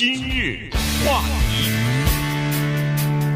[0.00, 0.70] 今日
[1.04, 1.20] 话
[1.50, 1.70] 题，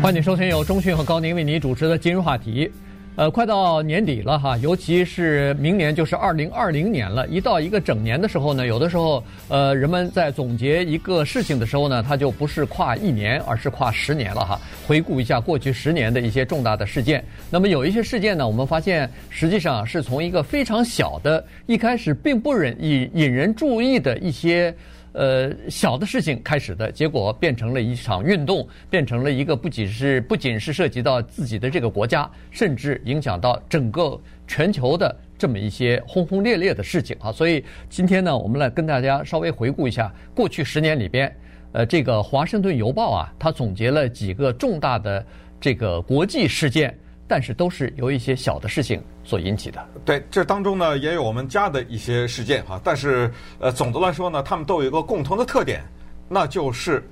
[0.02, 2.72] 欢迎收听由中讯和高宁为您主持的今日话题。
[3.16, 7.28] 呃，快到年底了哈，尤其是明年就是二零二零年了。
[7.28, 14.58] 一到一个整年的时候呢，有的时候呃，人们在总结一个事情的时候呢，它就不是跨一年，而是跨十年了哈。
[14.86, 24.74] 回顾一下过去十年的一些重大的事件，那么有一些事件呢，我们发现实际上是从一个非常小的，一开始并不引引人注意的一些。
[25.14, 37.30] 呃，小的事情开始的结果变成了一场运动，变成了一个不仅是不仅是涉及到自己的这个国家，甚至影响到整个全球的这么一些轰轰烈烈的事情啊。
[37.30, 41.32] 所以今天呢，我们来跟大家稍微回顾一下过去十年里边，
[41.70, 45.24] 呃，这个《华盛顿邮报》啊，它总结了几个重大的
[45.60, 46.92] 这个国际事件。
[47.34, 49.84] 但是都是由一些小的事情所引起的。
[50.04, 52.80] 对，这当中呢也有我们家的一些事件哈。
[52.84, 55.82] 但是呃，总的来说呢，他们都有一个共同的特点，
[56.28, 57.02] 那就是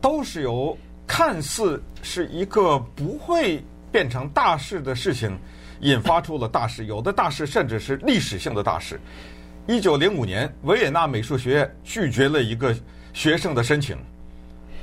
[0.00, 0.74] 都是由
[1.06, 5.38] 看似是一个不会变成大事的事情，
[5.80, 6.86] 引发出了大事。
[6.86, 8.98] 有的大事甚至是历史性的大事。
[9.66, 12.74] 一九零五年，维也纳美术学院拒绝了一个
[13.12, 13.98] 学生的申请，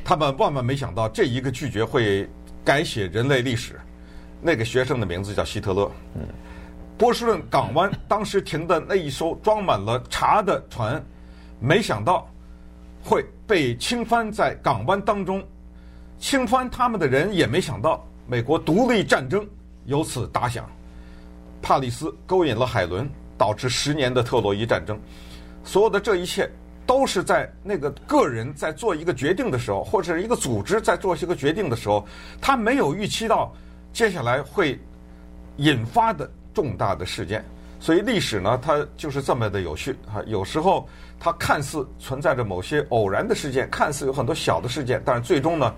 [0.04, 2.30] 他们万万没想到，这一个拒绝会
[2.64, 3.80] 改写人类历史。
[4.46, 5.92] 那个学生的名字叫希特勒。
[6.14, 6.22] 嗯，
[7.00, 11.04] 波士顿港湾当时停的那一艘装满了茶的船，
[11.60, 12.30] 没想到
[13.04, 15.44] 会被倾翻在港湾当中。
[16.20, 19.46] 倾翻他们的人也没想到，美国独立战争
[19.86, 20.70] 由此打响。
[21.60, 25.00] 帕里斯勾引了海伦，导致十年的特洛伊战争。
[25.64, 26.48] 所有的这一切
[26.86, 32.08] 都是在那个个人在做一个决定的时候，或者是一个组织在做一个决定的时候，
[32.40, 33.52] 他没有预期到。
[33.96, 34.78] 接下来会
[35.56, 37.46] 引发的重大的事件，
[37.80, 40.22] 所以历史呢，它就是这么的有趣啊。
[40.26, 40.86] 有时候
[41.18, 45.74] 它看似存在着某些偶然的事件，看似有很多小的事件，但是最终呢，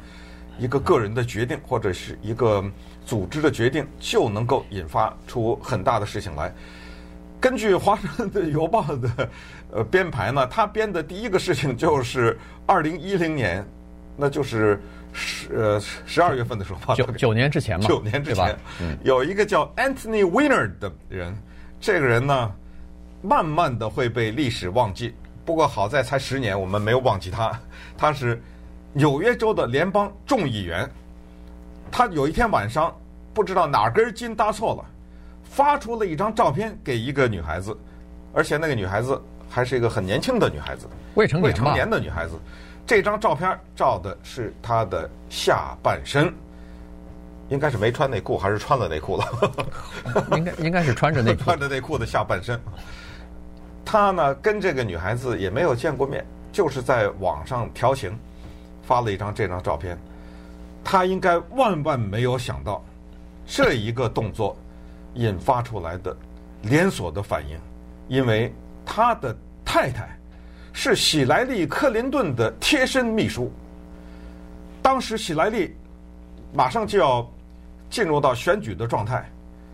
[0.58, 2.66] 一个个人的决定或者是一个
[3.06, 6.52] 组织的决定，就能够引发出很大的事情来。
[7.39, 9.30] 根据《华盛顿邮报》的
[9.72, 12.36] 呃编排呢，他编的第一个事情就是
[12.66, 13.64] 二零一零年，
[14.17, 14.78] 那就是。
[15.20, 21.36] 十呃十二月份的时候，九九年之前嘛，九年之前，嗯，有一个叫 Anthony Weiner 的人，
[21.80, 22.52] 这个人呢，
[23.23, 25.16] 慢慢的会被历史忘记。
[25.44, 27.60] 不过好在才十年，我们没有忘记他。
[27.98, 28.39] 他是
[28.94, 30.88] 纽约州的联邦众议员。
[31.89, 32.95] 他有一天晚上
[33.33, 34.86] 不知道哪根筋搭错了，
[35.42, 37.76] 发出了一张照片给一个女孩子，
[38.33, 39.20] 而且那个女孩子
[39.50, 40.86] 还是一个很年轻的女孩子，
[41.16, 42.33] 未成年，未成年的女孩子。
[42.87, 46.33] 这张照片照的是他的下半身，
[47.49, 49.25] 应该是没穿内裤还是穿了内裤了？
[50.37, 52.58] 应该应该是穿着内裤， 穿着内裤的下半身。
[53.83, 58.17] 他呢跟这个女孩子也没有见过面，就是在网上调情，
[58.83, 59.97] 发了一张这张照片。
[60.81, 62.81] 他应该万万没有想到，
[63.45, 64.58] 这一个动作
[65.15, 66.15] 引发出来的
[66.61, 67.59] 连锁的反应，
[68.08, 68.53] 因为
[68.86, 70.17] 他的太太。
[70.80, 73.52] 是喜来利·克林顿的贴身秘书。
[74.80, 75.76] 当时喜来利
[76.54, 77.27] 马上就要
[77.89, 79.27] 进入到选举的状态，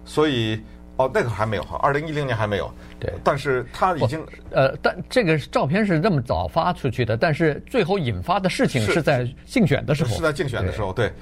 [0.06, 0.62] 所以
[0.96, 2.74] 哦，那个还没有哈，二零一零年还没有。
[3.02, 11.08] 对，但是他已经呃，但这个照片是这么早发出去的，但是最后引发的事情是在竞选的时候，是，是在竞选的时候，对。
[11.08, 11.14] 对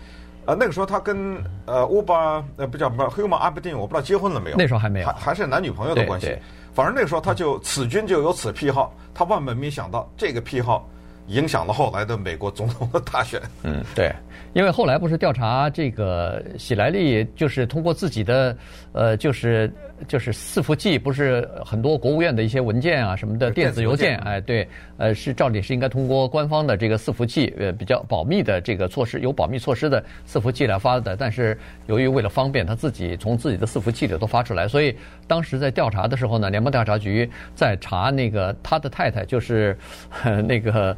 [0.51, 4.57] 呃，那个时候他跟呃乌巴呃不叫不叫黑马阿布丁，我不知道结婚了没有。
[4.57, 6.37] 那时候还没有，还还是男女朋友的关系。
[6.73, 10.85] 反正那个时候他就此君就有此癖好，他万万没想到这个癖好
[11.27, 13.41] 影响了后来的美国总统的大选。
[13.63, 14.13] 嗯，对，
[14.53, 18.55] 因为后来不是调查这个喜来利，就是通过自己的
[18.93, 19.71] 呃，就是。
[20.07, 31.15] 就是伺服器，不是很多国务院的一些文件啊什么的电子邮件，哎，对，呃，是照理是应该通过官方的这个伺服器，呃，比较保密的这个措施，有保密措施的伺服器来发的。
[31.15, 31.55] 但是
[31.85, 39.77] 由于为了方便他自己从自己的伺服器里头发出来，所以当时在调查的时候呢，联邦调查局在查那个他的太太，就是
[40.47, 40.97] 那个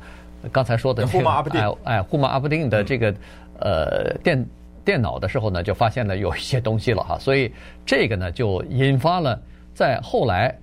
[0.51, 3.13] 刚才说的胡马阿布丁，哎，胡马阿布丁的这个
[3.59, 4.45] 呃电。
[4.85, 7.49] 电脑的时候呢，就发现了有一些东西了哈，所以
[7.85, 9.41] 这个呢就引发了
[9.73, 10.53] 在后来，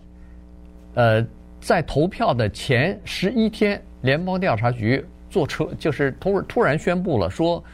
[0.93, 1.26] 呃，
[1.58, 7.64] 在投票的前十一天，联邦调查局做出就是突突然宣布了说，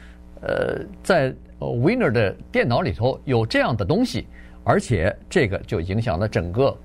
[0.40, 4.24] 呃，在 Winner 的电脑里头有这样的东西，
[4.62, 6.78] 而且这个就影响了整个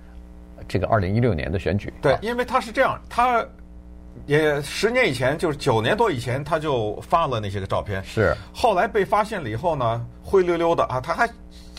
[0.67, 1.93] 这个二零一六年的选举。
[2.01, 3.47] 对，因为他是这样，他。
[4.25, 8.03] 也十年以前，就是九年多以前，他就发了那些个照片。
[8.03, 11.29] 是，后来被发现了以后呢，灰溜溜的啊，他还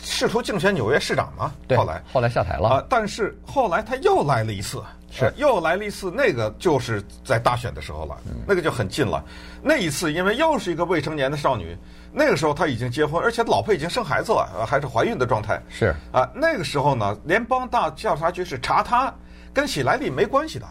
[0.02, 1.52] 试图竞选纽约市长嘛。
[1.68, 9.24] 对，后来后来下台了啊，但是后来他又来了一次，是、呃、又来了一次，那个就是在大选的时候了，嗯、那个就很近了。
[9.62, 11.76] 那一次因为又是一个未成年的少女，
[12.12, 15.62] 那个时候他已经结婚，而且老婆已经生孩子了，还是怀孕的状态。
[15.68, 19.14] 是啊，那个时候呢，联邦大调查局是查他，
[19.52, 20.66] 跟喜来利没关系的，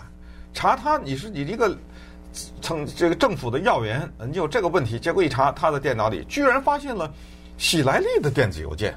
[0.53, 1.77] 查他你是你一个。
[2.61, 7.11] 称这个政府的要员，你有这个问题，结果一查，他的电脑里居然发现了
[7.57, 8.95] 喜来利的电子邮件。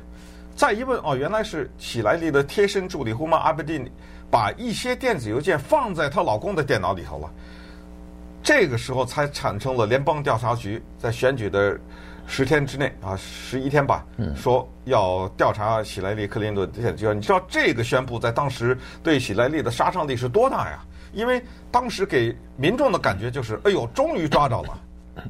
[0.54, 3.90] 再一问，哦，原来是喜来利的贴身助理胡曼阿贝蒂
[4.30, 7.28] 把一些电子邮件放在她老公的电脑里头了。
[8.40, 11.76] 这个时候才产生了联邦调查局在选举的
[12.26, 14.04] 十天之内啊，十一天吧，
[14.34, 17.18] 说要调查喜来利克林顿的电子邮件。
[17.18, 20.84] 你知道这个宣布在当时对喜来利的杀伤力是多大呀？
[21.12, 21.40] 因为
[21.70, 24.80] 当时给民众的感觉就是，哎呦，终于抓着了，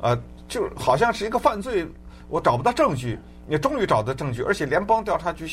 [0.01, 0.19] 呃，
[0.49, 1.87] 就好像是一个犯罪，
[2.29, 5.47] 我找不到证据，你终于找到证据，而且联邦调查局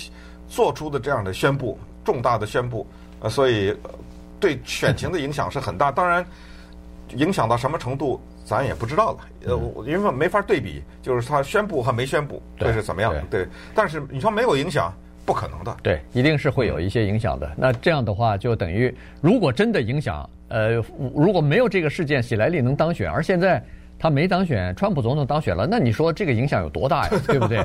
[0.48, 2.88] 做出的这样的宣布，重大的宣布，
[3.20, 3.76] 呃，所以
[4.40, 5.92] 对选情的影响是很大。
[5.92, 6.26] 当然，
[7.16, 13.48] 影响到什么程度，咱也不知道了，呃，因为没法对比，就是他宣布和没宣布这是怎么样，对。
[13.76, 14.94] 但是你说没有影响。
[15.24, 17.50] 不可能的，对，一定是会有一些影响的。
[17.56, 20.84] 那这样的话，就等于如果真的影响，呃，
[21.16, 23.64] 如果没有这个事件，喜来利能当选，而现在
[24.00, 27.12] 他没当选，川普总统当选了，那你说这个影响有多大呀？
[27.28, 27.60] 对不对？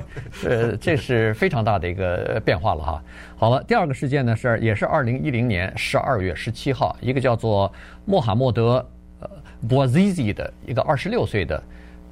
[0.44, 3.02] 呃，这是非常大的一个变化了哈。
[3.36, 7.72] 好了，第二个事件呢是也是二零一零年十二月十七号，一个叫做
[8.04, 8.86] 穆罕默德
[9.62, 11.62] 呃博兹兹的一个二十六岁的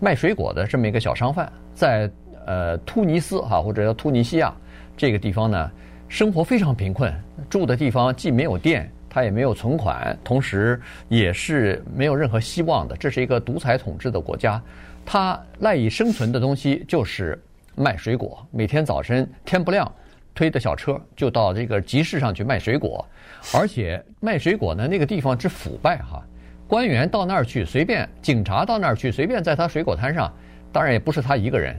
[0.00, 2.10] 卖水果的这么一个小商贩，在
[2.46, 4.54] 呃突尼斯哈或者叫突尼西亚。
[4.96, 5.70] 这个地方呢，
[6.08, 7.12] 生活非常贫困，
[7.50, 12.96] 住的地方既没有电，他也没有存款，同时也是没有任何希望的。
[12.96, 14.62] 这是一个独裁统治的国家，
[15.04, 17.36] 他赖以生存的东西就是
[17.74, 18.46] 卖水果。
[18.52, 19.92] 每天早晨天不亮，
[20.32, 23.04] 推着小车就到这个集市上去卖水果，
[23.52, 26.24] 而且卖水果呢，那个地方之腐败哈，
[26.66, 30.32] 官员到那儿去随便，警察到那儿去随便，在他水果摊上，
[30.72, 31.76] 当然也不是他一个人。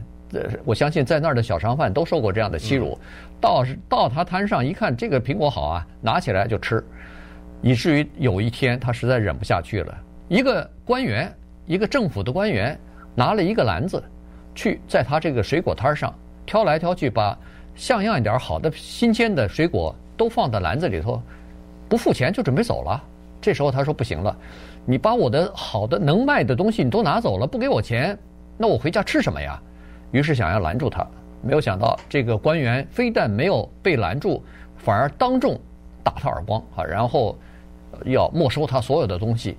[0.66, 2.98] 我相信在那儿的小商贩都受过这样的欺辱，
[3.40, 6.84] 到到他摊上一看，这个苹果好啊，拿起来就吃，
[7.62, 9.98] 以至于有一天他实在忍不下去了，
[10.28, 11.34] 一个官员，
[11.68, 12.78] 一个政府的官员，
[13.14, 14.04] 拿了一个篮子，
[14.54, 16.14] 去在他这个水果摊上
[16.46, 17.38] 挑来挑去，把
[17.76, 21.22] 像样一点好的新鲜的水果都放在篮子里头，
[21.88, 23.02] 不付钱就准备走了。
[23.40, 24.36] 这时候他说不行了，
[24.86, 28.18] 你把我的好的能卖的东西你都拿走了，不给我钱，
[28.58, 29.60] 那我回家吃什么呀？
[30.12, 31.06] 于是想要拦住他，
[31.42, 34.44] 没有想到这个官员非但没有被拦住，
[34.78, 35.60] 反而当众
[36.04, 37.38] 打他耳光啊，然后
[38.06, 39.58] 要没收他所有的东西。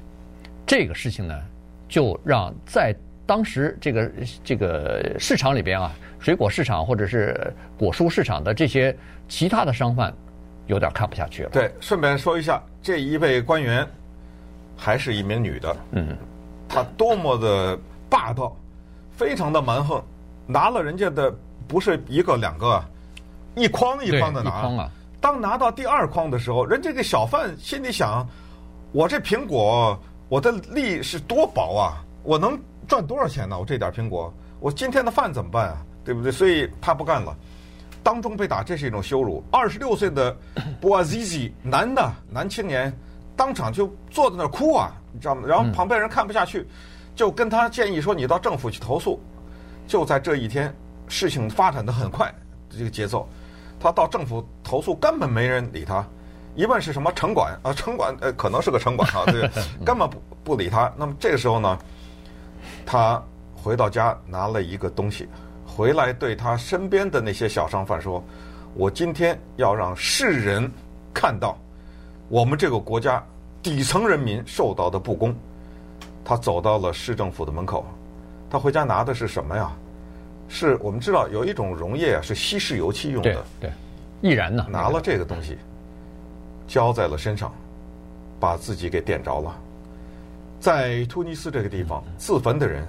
[0.65, 1.35] 这个事情呢，
[1.89, 2.95] 就让在
[3.27, 4.11] 当时这个
[4.45, 8.97] 这个市场里边啊，水果市场或者是果蔬市场的这些
[9.29, 10.15] 其他的商贩
[10.67, 11.51] 有点看不下去了。
[11.51, 13.87] 对，顺便说一下，这一位官员
[14.87, 16.17] 还是一名女的，嗯，
[16.69, 17.77] 她多么的
[18.09, 18.55] 霸道，
[19.11, 20.01] 非常的蛮横。
[20.47, 21.35] 拿了人家的
[21.67, 22.81] 不是一个两个，
[23.57, 24.53] 一筐一筐的拿。
[24.53, 24.89] 啊、
[25.21, 28.25] 当拿到第二筐的时候，人这个小贩心里想：
[28.93, 29.99] 我这苹果，
[30.29, 32.05] 我的利是多薄啊！
[32.23, 32.57] 我能
[32.87, 33.59] 赚多少钱呢？
[33.59, 35.85] 我这点苹果，我今天的饭怎么办啊？
[36.05, 36.31] 对不对？
[36.31, 37.37] 所以他不干了，
[38.05, 39.43] 当中被打，这是一种羞辱。
[39.51, 40.37] 二十六岁的
[40.81, 42.97] 博阿兹兹男的男青年，
[43.37, 45.43] 当场就坐在那儿哭啊，你知道吗？
[45.47, 46.67] 然后旁边人看不下去，
[47.15, 49.21] 就跟他建议说：“你到政府去投诉。”
[49.87, 50.75] 就在这一天，
[51.07, 52.35] 事情发展的很快，
[52.71, 53.29] 这个节奏，
[53.79, 56.05] 他到政府投诉，根本没人理他。
[56.57, 57.73] 一问是什么城管啊？
[57.73, 59.49] 城管呃，可能是个城管啊，对，
[59.85, 60.91] 根本不不理他。
[60.97, 61.79] 那么这个时候呢，
[62.87, 63.23] 他
[63.55, 65.29] 回到家拿了一个东西，
[65.67, 68.25] 回来对他身边的那些小商贩说
[68.75, 70.69] ：“我今天要让世人
[71.13, 71.59] 看到
[72.29, 73.25] 我们这个国家
[73.63, 75.35] 底层人民受到的不公。”
[76.25, 77.87] 他走到了市政府的门口。
[78.51, 79.73] 他回家拿的是什么呀？
[80.49, 83.45] 是我们知道有一种溶液啊，是稀释油漆用的。
[83.61, 83.71] 对，
[84.23, 84.65] 易燃呢。
[84.71, 85.59] 拿了这个东西，
[86.69, 87.53] 浇在了身上，
[88.39, 89.57] 把自己给点着了。
[90.61, 92.87] 在突尼斯这个地方自焚的人，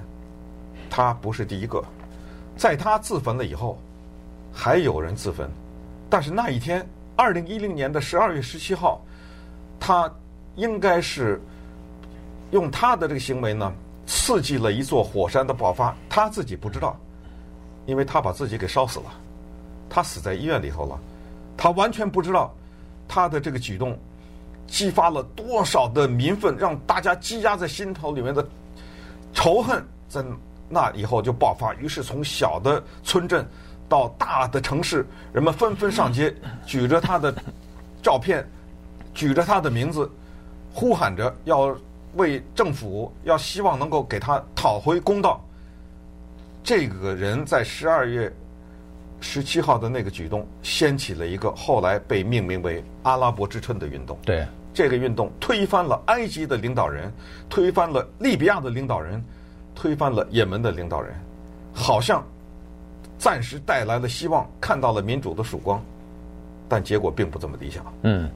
[0.89, 1.84] 他不是第一个。
[2.56, 3.79] 在他自焚了以后，
[4.53, 5.50] 还有人自焚。
[6.10, 9.01] 但是那一天，二零一零年的十二月十七号，
[9.79, 10.12] 他
[10.55, 11.41] 应该是
[12.51, 13.74] 用他的这个行为呢。
[14.10, 16.98] 刺激了一座火山的爆发，他自己不知道，
[17.86, 19.05] 因为他把自己给烧死了，
[19.89, 20.98] 他死在医院里头了，
[21.57, 22.55] 他完全不知道
[23.05, 24.00] 他的这个举动
[24.65, 28.48] 激发了多少的民愤，让大家积压在心头里面的
[29.34, 30.24] 仇恨在
[30.69, 33.46] 那以后就爆发，于是从小的村镇
[33.89, 36.34] 到大的城市，人们纷纷上街，
[36.65, 37.36] 举着他的
[38.01, 38.50] 照片，
[39.17, 40.07] 举着他的名字，
[40.71, 41.75] 呼喊着要
[42.17, 45.43] 为政府，要希望能够给他讨回公道。
[46.63, 48.31] 这个人在十二月
[49.19, 54.15] 十七号的那个举动，掀起了一个后来被命名为“阿拉伯之春”的运动。
[54.24, 57.12] 对，这个运动推翻了埃及的领导人，
[57.50, 59.19] 推翻了利比亚的领导人，
[59.74, 61.15] 推翻了也门的领导人，
[61.74, 62.24] 好像。
[63.17, 65.83] 暂时带来了希望，看到了民主的曙光，
[66.69, 67.83] 但结果并不这么理想。
[68.03, 68.29] 嗯，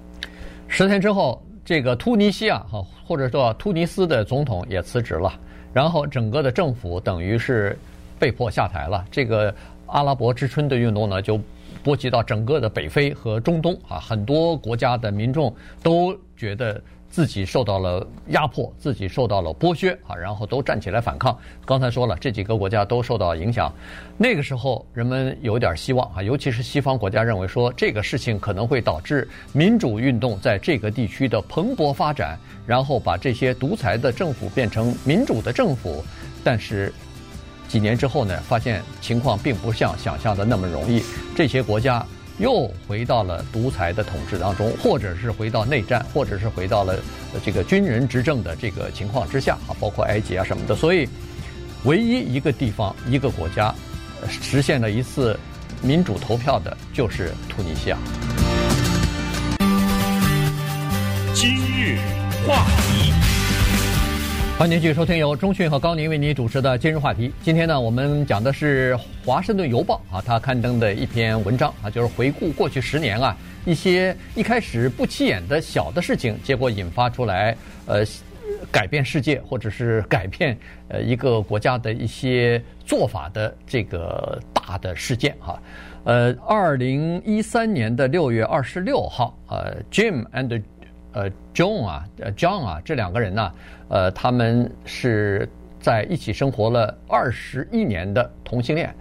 [0.73, 5.37] 十天之后，这个突尼西亚哈，或者说突尼斯的总统也辞职了，
[5.73, 7.77] 然后整个的政府等于是
[8.17, 9.03] 被迫下台了。
[9.11, 9.53] 这个
[9.87, 11.37] 阿拉伯之春的运动呢，就
[11.83, 16.81] 波及到整个的北非和中东啊，很多国家的民众都觉得。
[17.12, 21.38] 自己受到了压迫，自己受到了剥削啊，然后都站起来反抗。
[21.65, 23.72] 刚才说了，这几个国家都受到影响。
[24.18, 36.01] 那个时候，人们有点希望啊，尤其是西方国家认为说，这个事情可能会导致民主运动在这个地区的蓬勃发展，然后把这些独裁的政府变成民主的政府。
[36.44, 36.94] 但是
[37.68, 41.03] 几年之后呢，发现情况并不像想象的那么容易。
[41.36, 42.06] 这些国家。
[42.41, 46.98] 又回到了独裁的统治当中，或者是回到内战，或者是回到了
[47.45, 50.75] 这个军人执政的这个情况之下啊，包括埃及啊什么的。
[50.75, 51.07] 所以，
[51.83, 53.74] 唯一一个地方、一个国家
[54.27, 55.39] 实现了一次
[55.83, 57.98] 民主投票的，就是突尼西亚。
[61.36, 62.00] 今日
[62.48, 63.40] 话题。
[64.62, 67.34] 欢迎继续收听由中讯和高宁为您主持的今日话题。
[67.41, 68.94] 今天呢，我们讲的是
[69.25, 78.06] 《华盛顿邮报》啊，它刊登的一篇文章啊，就是回顾过去十年啊一些一开始不起眼的小的事情，结果引发出来呃
[78.72, 80.56] 改变世界或者是改变
[80.89, 85.60] 呃一个国家的一些做法的这个大的事件哈。
[86.03, 90.62] 呃，二零一三年的六月二十六号，呃，Jim and
[91.13, 93.51] 呃，John 啊，呃，John 啊，这两个人呢，
[93.89, 95.48] 呃，他们是
[95.80, 98.94] 在一起生活了二十一年的同性恋。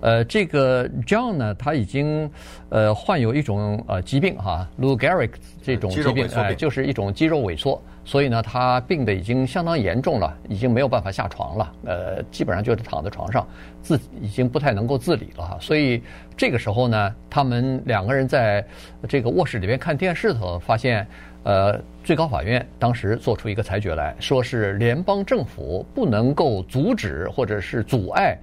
[0.00, 2.30] 呃，这个 John 呢，他已经
[2.70, 13.46] 呃患有一种呃疾病哈，Lou Gehrig 这种疾病，哎、呃，就是一种肌肉萎缩，所以呢，他病的已经相当严重了，已经没有办法下床了，呃，基本上就是躺在床上，
[13.82, 15.58] 自已经不太能够自理了哈。
[15.60, 16.02] 所以
[16.34, 18.66] 这个时候呢，他们两个人在
[19.06, 21.06] 这个卧室里边看电视的时候，发现。
[21.42, 28.36] 呃，最高法院当时做出一个裁决来说，是联邦政府不能够阻止或者是阻碍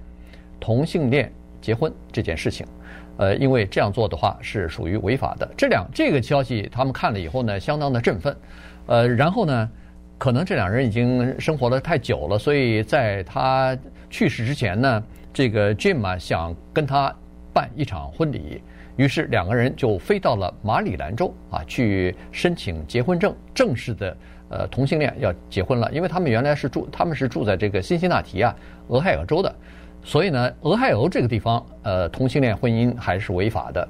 [0.60, 2.66] 同性恋结婚这件事情。
[3.18, 5.48] 呃，因为这样做的话是属于违法的。
[5.56, 8.36] 这两这个消息他们看了以后呢，相当的振奋。
[8.88, 9.70] 呃，然后呢，
[10.18, 13.77] 可能这两人已经生活了太久了，所以在他
[14.10, 17.13] 去世之前呢，这个 Jim 啊想跟他
[17.54, 18.62] 办一场婚礼。
[18.98, 24.18] 于是两个人就飞到了马里兰州啊，去申请结婚证，正式的
[24.50, 25.89] 呃同性恋要结婚了。
[25.92, 28.54] 因为他们原来是住，他们是住在这个辛辛那提啊，
[28.88, 29.56] 俄亥俄州的，
[30.04, 33.88] 所以呢，俄亥俄这个地方呃同性恋婚姻还是违法的，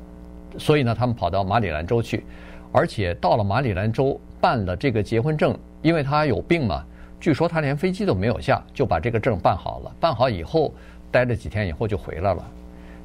[0.58, 2.26] 所以呢，他们跑到马里兰州去，
[2.74, 6.84] 而且到了马里兰州办了这个结婚证，因为他有病嘛，
[7.18, 9.96] 据说他连飞机都没有下，就把这个证办好了。
[10.02, 10.74] 办好以后，
[11.10, 12.46] 待了几天以后就回来了，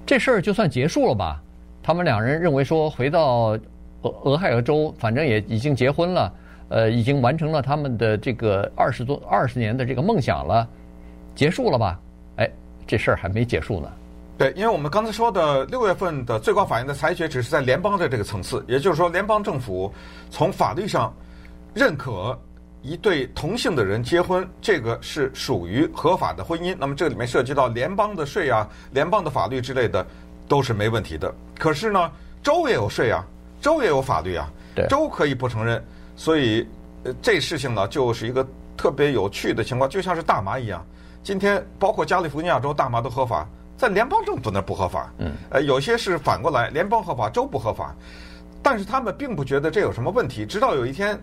[0.04, 1.40] 这事儿就算结束了吧。
[1.82, 3.58] 他们两人认为说，回到
[4.02, 6.32] 俄俄亥俄州，反正也已经结婚了，
[6.68, 10.68] 呃，已经完成了他们的这个二十多二十年的这个梦想了，
[11.34, 11.98] 结束了吧？
[12.36, 12.48] 哎，
[12.86, 13.88] 这事儿还没结束呢。
[14.38, 19.92] 对，因为我们刚才说的六月份的最高法院的裁决只是在联邦的这个层次，也就是说，联邦政府
[20.30, 21.12] 从法律上
[21.74, 22.38] 认可
[22.80, 26.76] 一对同性的人结婚，这个是属于合法的婚姻。
[26.78, 30.06] 那么这里面涉及到联邦的税啊、联邦的法律之类的。
[30.52, 33.25] 都是没问题的，可是呢，州也有税啊，
[33.62, 35.82] 州也有法律啊，对，州可以不承认，
[36.14, 36.68] 所以，
[37.04, 40.85] 呃，这事情呢，就是一个特别有趣的情况，就像是大麻一样，
[41.23, 47.97] 今天包括加利福尼亚州大麻都合法，在联邦政府那不合法，嗯，呃，有些是反过来，联邦合法，州不合法，
[48.62, 51.18] 但是他们并不觉得这有什么问题，直到有一天，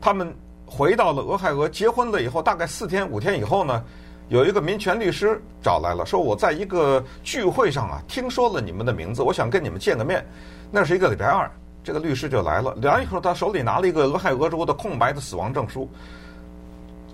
[0.00, 0.32] 他们
[0.64, 3.82] 回到了俄亥俄结婚了以后，大概四天五天以后呢。
[4.28, 10.24] 有一个民权律师找来了，说我在一个聚会上啊，听说了你们的名字，我想跟你们见个面。
[10.70, 11.50] 那是一个礼拜二，
[11.82, 12.76] 这个律师就来了。
[12.82, 15.88] 来以后，他手里拿了一个俄亥俄州的空白的死亡证书，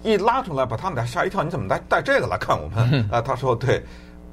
[0.02, 1.44] 一拉出来，把他们俩吓一跳。
[1.44, 3.08] 你怎么带带这个来看我们？
[3.12, 3.80] 啊，他说：“对，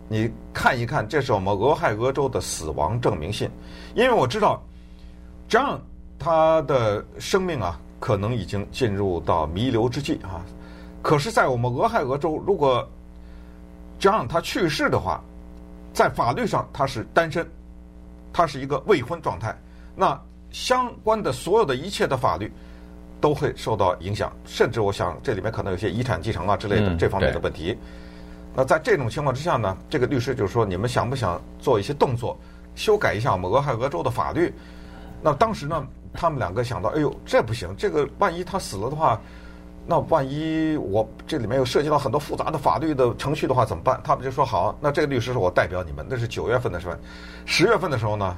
[0.10, 3.48] 你看一看，这是我们俄亥俄州的死亡证明信。
[3.94, 4.60] 因为我知道
[5.48, 5.78] ，John
[6.18, 10.42] 他的生命啊，可能已经进入到弥留之际啊。”
[11.02, 12.88] 可是，在我们俄亥俄州，如果
[14.00, 15.20] John 他去世的话，
[15.94, 17.50] 在法律上他是单身，
[18.32, 19.58] 他是一个未婚状态，
[19.96, 20.20] 那
[20.52, 22.52] 相关的所有的一切的法律
[23.20, 27.76] 都会受到影响，甚至我想这里面可能有些遗产继承啊之类的这方面的问题。
[28.56, 32.38] 那在这种情况之下呢，这个律师就是说，你们想不想做一些动作，
[32.76, 34.54] 修改一下我们俄亥俄州的法律？
[35.22, 39.20] 那当时呢，他们两个想到，哎呦，这不行，这个万一他死了的话。
[39.92, 44.00] 那万一我这里面又涉及到很多复杂的法律的程序的话怎么办？
[44.02, 46.06] 他们就说好，那这个律师是我代表你们。
[46.10, 46.96] 那是九月份的时候，
[47.46, 48.38] 十月份的时候呢，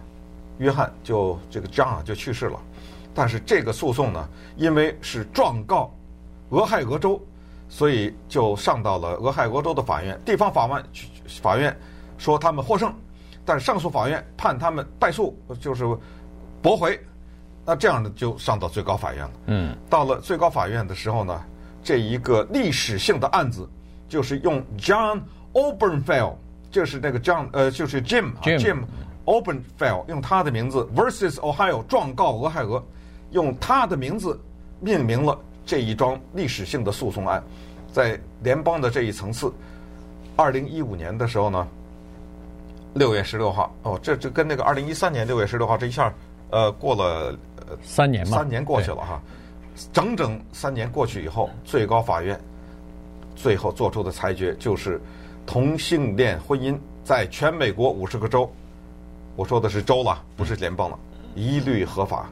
[0.58, 2.60] 约翰就这个 John 就去世了。
[3.14, 5.94] 但是这个诉讼呢，因为是状告
[6.50, 7.22] 俄亥俄州，
[7.70, 10.20] 所以就上到了俄亥俄州的法院。
[10.26, 10.84] 地方法院
[11.40, 11.80] 法院
[12.18, 12.92] 说他们获胜，
[13.46, 15.86] 但是上诉法院判他们败诉，就是
[16.64, 17.00] 驳回。
[17.66, 19.32] 那这样呢，就上到最高法院了。
[19.46, 21.42] 嗯，到了最高法院的时候呢，
[21.84, 23.68] 这一个历史性的案子，
[24.10, 25.22] 就是用 John
[25.54, 26.34] Obergefell，
[26.72, 28.80] 就是那个 John，呃，就是 Jim Jim, Jim
[29.26, 32.84] Obergefell，用他的名字 versus Ohio 状告俄亥俄，
[33.32, 34.38] 用他的名字
[34.82, 37.42] 命名了这一桩历史性的诉讼案，
[37.94, 39.54] 在联邦的这一层次，
[40.36, 41.66] 二零一五年的时候呢，
[42.94, 46.14] 六月十六号，哦，这这跟那个二零一三年六月十六号这一下，
[46.54, 47.38] 呃，过了。
[47.82, 49.20] 三年嘛，三年过去了哈，
[49.92, 52.40] 整整三年过去以后，最高法院
[53.36, 55.02] 最后做出的裁决就是
[55.46, 58.52] 同性恋婚姻在全美国五十个州，
[59.36, 61.00] 我说的是州了，不是联邦了，
[61.36, 62.30] 一律合法。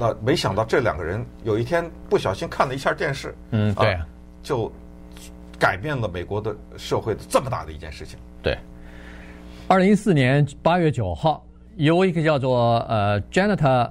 [0.00, 3.96] 那没想到这两个人有一天不小心看了一下电视，嗯，对，
[4.42, 4.72] 就
[5.56, 8.18] 改变了美国的社会的这么大的一件事情。
[8.42, 8.58] 对，
[9.68, 11.44] 二零一四年八月九号，
[11.78, 13.90] 有一个叫做呃 Janet。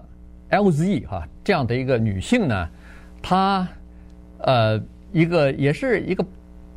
[0.49, 2.69] LZ 哈，这样的一个女性呢，
[3.21, 3.67] 她
[4.37, 6.25] 呃一个也是一个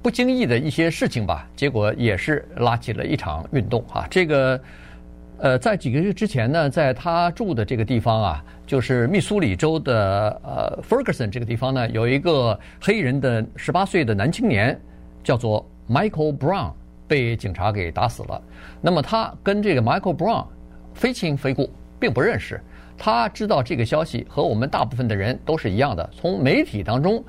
[0.03, 4.09] 不经意的一些事情吧，结果也是拉起了一场运动哈。
[4.11, 4.61] 这个
[5.39, 14.77] 呃在几个月之前呢，在她住的这个地方啊，就是密苏里州的呃 Ferguson 这个地方呢，有一个黑人的十八岁的男青年
[15.23, 16.73] 叫做 Michael Brown
[17.07, 18.43] 被警察给打死了。
[18.81, 20.45] 那么他跟这个 Michael Brown
[20.95, 22.61] 非亲非故，并不认识。
[22.97, 27.25] 他知道这个消息和我们大部分的人都是一样的，从媒体当中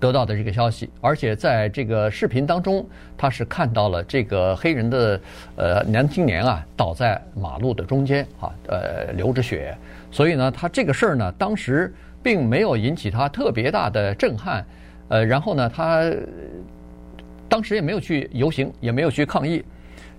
[0.00, 2.84] 得到的这个消息，而且在这个视频当中，
[3.16, 5.20] 他是看到了这个黑人的
[5.54, 9.76] 呃男青年啊倒在马路的中间啊，呃流着血，
[10.10, 14.66] 所以呢，他这个事儿呢，当时并没有引起他特别大的震撼，
[15.06, 16.12] 呃，然后呢，他
[17.48, 19.64] 当时也没有去游行，也没有去抗议。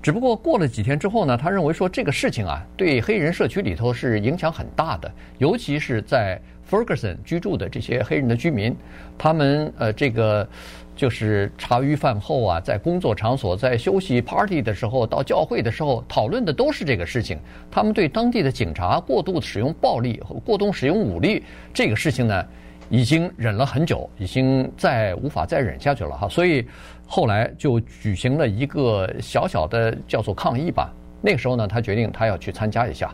[0.03, 6.37] 只不过过了几天之后呢，他认为说这个事情啊，对黑人社区里头是影响很大的，尤其是在
[6.69, 8.75] Ferguson 居住的这些黑人的居民，
[9.17, 10.45] 他们呃这个
[10.93, 17.39] 就是茶余饭后啊，在工作场所、在休息 party 的时候、到教会的时候讨论的都是这个事情。
[17.71, 21.41] 他们对当地的警察过度使用暴力和过度使用武力
[21.73, 22.45] 这个事情呢，
[22.89, 26.67] 已经忍了很久，已经再无法再忍下去了哈，所以。
[27.05, 30.91] 后来就举行了一个小小的叫做抗议吧。
[31.21, 33.13] 那个时候呢，他决定他要去参加一下，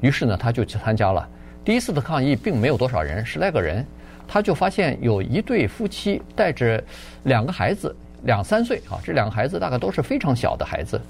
[0.00, 1.28] 于是呢，他就去参加了。
[1.64, 3.84] 第一次的抗议并没有多少人，十来个人。
[4.30, 6.84] 他就发现有一对夫妻带着
[7.24, 11.00] 两个孩子，两三岁啊，这两个孩子大概都是非常小的孩子。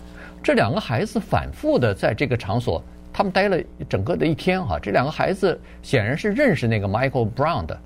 [0.40, 2.80] 这两个孩子反复的在这个场所，
[3.12, 4.78] 他们待了整个的一天哈。
[4.78, 7.76] 这两个孩子显然是认识那个 Michael Brown 的。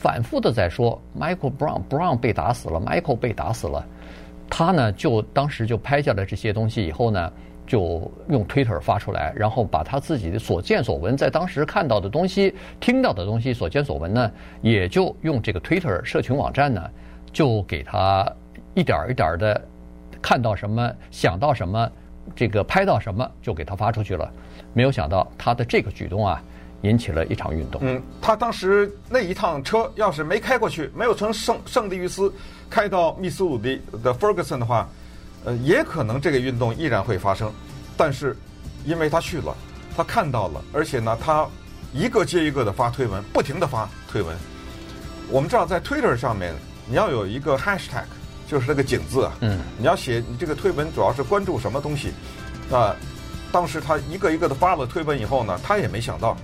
[0.00, 3.84] 反复的在说 Michael Brown Brown 被打死了，Michael 被打死了。
[4.48, 7.30] 他呢就当时就拍下了这些东西，以后呢
[7.66, 14.32] 就用 Twitter 发出来，然后把他自己的所见所闻，在当时看到的东西、听到的东西、所见所闻呢，
[14.62, 16.88] 也就用这个 Twitter 社群网站呢，
[17.30, 18.26] 就给他
[18.72, 19.60] 一点一点的
[20.22, 21.90] 看到什么、想到什么、
[22.34, 24.32] 这个拍到什么，就给他发出去了。
[24.72, 26.42] 没有想到他的这个举动啊。
[26.82, 27.80] 引起了一场运动。
[27.84, 32.32] 嗯，他当时那一趟车要是没开过去，没有从圣圣地于斯
[32.68, 34.88] 开到密苏里的 Ferguson 的话，
[35.44, 37.52] 呃，也可能这个运动依然会发生。
[37.96, 38.36] 但是，
[38.86, 39.54] 因为他去了，
[39.94, 41.46] 他看到了，而且呢，他
[41.92, 44.34] 一个接一个的发推文，不停的发推文。
[45.28, 46.54] 我们知道，在 Twitter 上面，
[46.88, 48.04] 你要有一个 Hashtag，
[48.48, 49.32] 就是那个井字啊。
[49.40, 49.60] 嗯。
[49.76, 52.12] 你要写你这个推文主要是关注什么东西？
[52.72, 52.96] 啊，
[53.52, 56.36] 当时他一个一个的发了推文以后呢，他也没想到。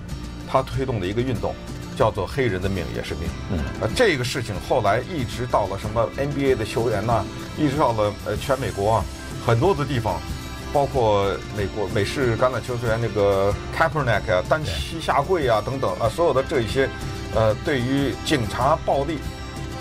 [0.47, 1.53] 他推动的一个运动，
[1.97, 3.23] 叫做“黑人的命也是命”。
[3.51, 7.25] 嗯，呃，这个事情后来一直到了什么 NBA 的球员呐，
[7.57, 9.03] 一直到了呃全美国啊，
[9.45, 10.19] 很多的地方，
[10.71, 16.89] 包括美国美式橄榄球队员那个 Kaepernick 啊，单膝下跪啊等等啊，所有的这一些，
[17.35, 19.19] 呃，对于警察暴力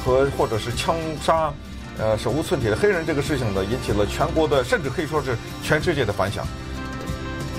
[0.05, 1.53] 和或者是枪杀
[1.99, 6.47] 呃，手无寸铁的黑人这个事情呢，引起了全国的，甚至可以说是全世界的反响。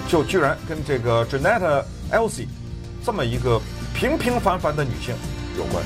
[0.08, 2.48] 就居然跟这个 Janetta Elsie
[3.04, 3.60] 这么一个
[3.94, 5.16] 平平凡凡的女性
[5.58, 5.84] 有关。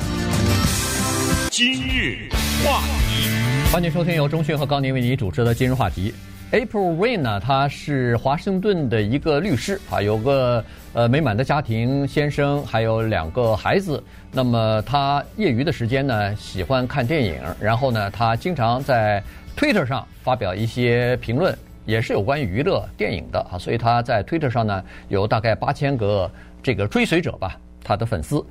[1.50, 2.30] 今日
[2.64, 6.14] 话题，欢迎收听由中讯和高宁为你主持的今日话题。
[6.52, 14.04] April Rain 呢，她是华盛顿的一个律师啊，有个呃美满的家庭，先生还有两个孩子。
[14.32, 19.24] 那么她业余的时间呢，喜欢看电影，然后呢，她经常在
[19.56, 23.58] Twitter 上发表一些评论，也是有关于娱乐电影的啊。
[23.58, 26.30] 所以她在 Twitter 上呢，有大概八千个
[26.62, 28.46] 这个追随者吧，他的粉丝。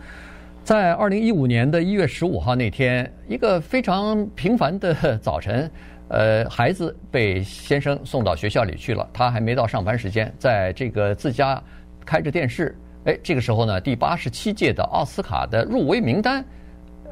[0.62, 5.70] 在二零一五年的一月十五号那天，一个非常平凡的 早晨。
[6.09, 11.62] 呃，孩子被先生送到学校里去了，他还没到上班时间，在这个自家
[12.05, 16.44] 开着电视，哎，这个时候呢，第八十七届的奥斯卡的入围名单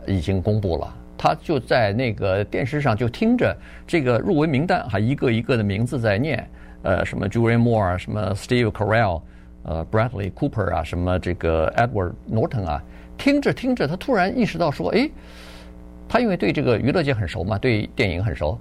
[0.04, 3.56] 已经公布了，他就在那个电视上就听着
[3.86, 6.44] 这个入围名单，还一个一个的名字在念，
[6.82, 9.22] 呃，什么 Julian Moore，什么 Steve Carell，
[9.68, 12.82] 呃，Bradley Cooper 啊，什么这个 Edward Norton 啊，
[13.18, 15.10] 听着听着，他突然意识到说，哎，
[16.08, 18.58] 他因为对这个娱乐界很熟嘛，对电影很熟。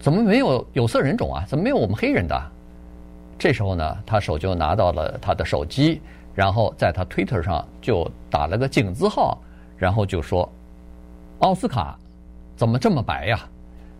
[0.00, 1.44] 怎么没有有色人种啊？
[1.46, 2.42] 怎么没有我们黑人的？
[3.38, 6.00] 这时候呢，他手就拿到了他的手机，
[6.34, 9.38] 然后在他 Twitter 上就打了个井字号，
[9.76, 10.50] 然后就说
[11.40, 11.98] ：“奥斯卡
[12.56, 13.38] 怎么这么白呀？”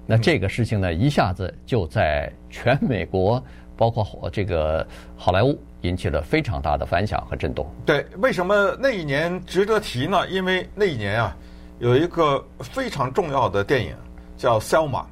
[0.07, 3.43] 那这个事情呢，一下子就在全美国，
[3.77, 7.67] 包括这个好莱坞，引起了非常大的反响和震动。
[7.85, 10.29] 对，为什么那一年值得提呢？
[10.29, 11.37] 因为那一年啊，
[11.79, 13.95] 有一个非常重要的电影
[14.37, 15.03] 叫《Selma》。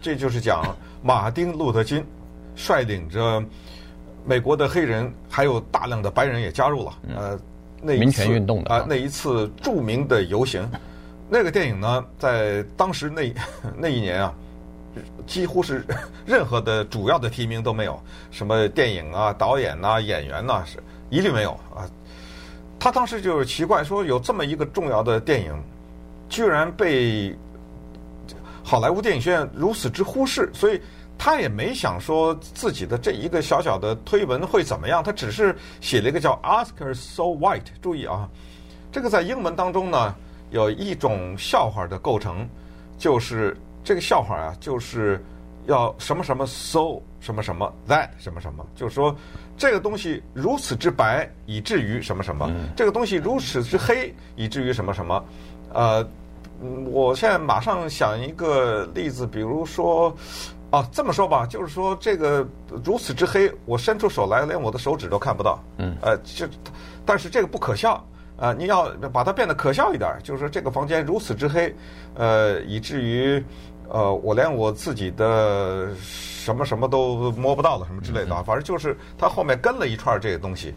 [0.00, 2.04] 这就是讲马丁·路德·金
[2.54, 3.42] 率领着
[4.26, 6.92] 美国的黑人，还有大量的白人也加入了。
[7.16, 7.38] 呃，
[7.80, 10.68] 那一次民权运动的啊，那一次著名的游行，
[11.30, 13.34] 那个电影呢，在当时那
[13.78, 14.34] 那一年啊，
[15.26, 15.84] 几乎是
[16.26, 21.88] 任何的主要的提名都没有，什么电影啊、导演呐、演员呐、是一律没有啊。
[22.78, 25.52] 他当时就是奇怪，说有这么一个重要的电影，
[26.28, 27.36] 居然被。
[28.66, 30.80] 好莱坞电影学院如此之忽视，所以
[31.18, 37.66] 他也没想说自己的这一个小小的推文会怎么样，他只是写了一个叫 “Oscar So White”。
[37.82, 38.26] 注意啊，
[38.90, 40.14] 这个在英文当中呢
[40.50, 42.48] 有一种笑话的构成，
[42.96, 43.54] 就是
[43.84, 45.22] 这个笑话啊，就是
[45.66, 49.14] 要什么什么 so 什么什么 that 什么什么，就是说
[49.56, 55.24] 这个东西如此之白，以至于什么什么，这个东西如此之黑，以至于什么什么，
[55.72, 56.04] 呃。
[56.62, 60.14] 嗯，我现在马上想一个例子，比如说，
[60.70, 62.46] 啊，这么说吧，就是说这个
[62.84, 65.58] 如此之黑，我伸出手来，连我的手指都看不到。
[65.78, 66.46] 嗯，呃，就，
[67.04, 68.02] 但是这个不可笑
[68.36, 71.74] 啊，你要把它变得可笑一点，就是说这个房间如此之黑，
[72.14, 73.44] 呃，以至于
[73.88, 80.74] 呃，我连我自己的什么什么都摸不到了，什么之类的，反正就是他后面跟了一串这个东西。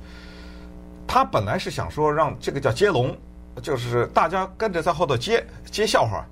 [1.08, 3.15] 他本来是想说让这个叫接龙。
[3.63, 6.24] 就是大家跟着在后头接接笑话，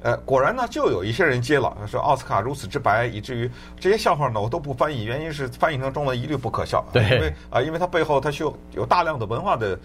[0.00, 6.82] 呃，果然呢，就有一些人接了，说奥斯卡如此之白，以至于这些笑话呢，我都不翻译，原因是翻译成中文一律不可笑。
[6.90, 9.78] 对，因为啊，因为它背后它需要有大量的文化的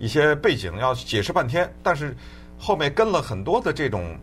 [0.00, 2.16] 一些背景要解释半天，但是
[2.58, 4.18] 后面跟了很多的这种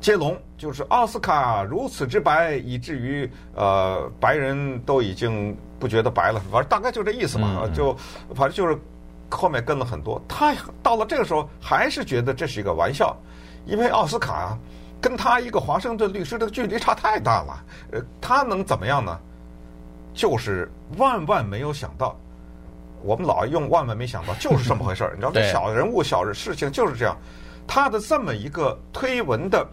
[0.00, 7.94] 接龙，就是奥斯卡如此之白，以至于呃白人都已经不觉得白了，反正大概就这意思嘛，就
[8.34, 8.78] 反正就是。
[9.32, 13.16] 后面跟了很多，他到了这个时候还是觉得这是一个玩笑，
[13.64, 14.58] 因为奥斯卡啊，
[15.00, 19.16] 跟他一个华盛顿律师的距离差太大了，呃，他能怎么样呢？
[20.12, 22.18] 就是万万没有想到，
[23.02, 25.12] 我们老用万万没想到，就是这么回事儿。
[25.14, 27.16] 你知道，这小人物、小事情就是这样。
[27.68, 29.64] 他的这么一个推文的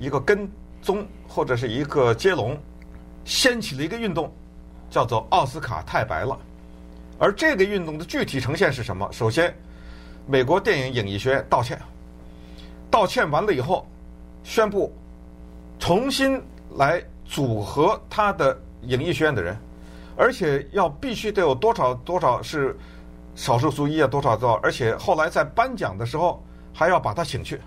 [0.00, 0.50] 一个跟
[0.82, 2.58] 踪或者是一个接龙，
[3.24, 4.32] 掀起了一个运动，
[4.88, 6.36] 叫做奥斯卡太白了。
[7.18, 9.06] 而这个运动的具体呈现是什么？
[9.12, 9.54] 首先，
[10.26, 11.78] 美国电影影艺学院道歉，
[12.90, 13.86] 道歉完了以后，
[14.42, 14.90] 宣布
[15.78, 16.42] 重新
[16.76, 19.54] 来组合他的影艺学院的人，
[20.16, 22.74] 而且要必须得有多少多少是
[23.34, 27.60] 少数族裔啊，多少多少，而且后来在颁奖的时候还要把他请去。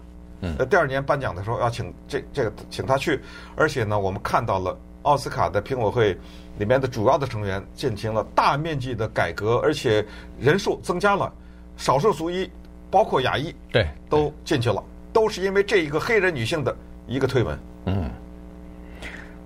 [0.44, 0.56] 嗯。
[0.70, 3.20] 第二年颁奖的时候要请这这个请他去，
[3.56, 6.16] 而且呢，我们看到了奥斯卡的评委会。
[6.60, 10.06] 里面的主要的成员进行了大面积的改革，而且
[10.40, 11.34] 人数增加了，
[11.78, 12.48] 少数族裔，
[12.92, 16.76] 包括亚裔，对，都进去了，都是因为这一个黑人女性的
[17.08, 17.58] 一个推文。
[17.88, 18.08] 嗯，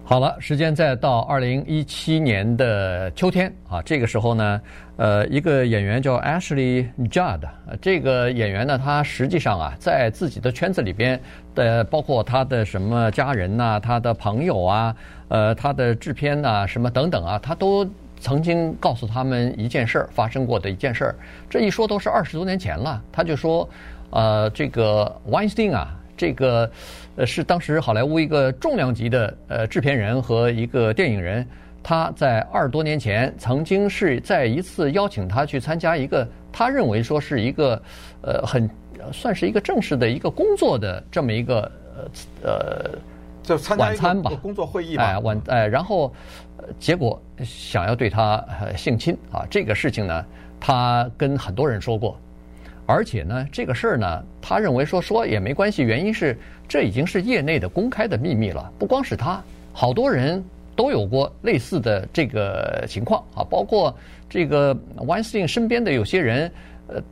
[0.09, 4.61] 好了，时间再到二零一七年的秋天啊，这个时候呢，
[4.95, 7.41] 呃，一个演员叫 Ashley Judd，
[7.81, 11.19] 这个演员呢，他实际上啊，在自己的圈子里边
[11.53, 14.95] 的，包括他的什么家人呐，他的朋友啊，
[15.27, 17.85] 呃，他的制片呐，什么等等啊，他都
[18.17, 21.15] 曾经告诉他们一件事儿，发生过的一件事儿。
[21.49, 23.67] 这一说都是二十多年前了，他就说，
[24.11, 25.93] 呃，这个 Weinstein 啊。
[26.19, 26.67] 这个
[27.17, 31.45] 呃是当时好莱坞一个重量级的呃制片人和一个电影人，
[31.83, 37.81] 他在二十多年前曾经是在一次邀请他去参加一个他认为说是一个
[38.21, 38.69] 呃很
[39.11, 42.89] 算是一个正式的一个工作的这么一个呃呃
[43.41, 46.13] 就参加晚餐吧工作会议吧哎晚哎然后
[46.77, 50.25] 结果想要对他性侵啊这个事情呢
[50.59, 52.19] 他跟很多人说过。
[52.87, 56.37] 而且呢，这个事儿呢，他认为说说也没关系，原因是
[56.69, 58.71] 这已经是业内的公开的秘密了。
[58.79, 60.41] 不光是他，好多人
[60.73, 63.93] 都有过类似的这个情况啊，包括
[64.29, 66.49] 这个 Weinstein 身边的有些人，
[66.87, 67.03] 呃，